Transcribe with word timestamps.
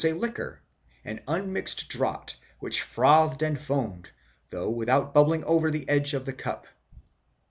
a 0.03 0.13
liquor, 0.13 0.59
an 1.05 1.21
unmixed 1.27 1.87
draught 1.87 2.35
which 2.57 2.81
frothed 2.81 3.43
and 3.43 3.61
foamed, 3.61 4.09
though 4.49 4.67
without 4.71 5.13
bubbling 5.13 5.43
over 5.43 5.69
the 5.69 5.87
edge 5.87 6.15
of 6.15 6.25
the 6.25 6.33
cup. 6.33 6.65